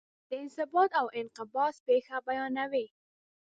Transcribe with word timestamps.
د 0.29 0.31
انبساط 0.41 0.91
او 0.99 1.07
انقباض 1.19 1.75
پېښه 1.87 2.15
بیانوي. 2.27 2.85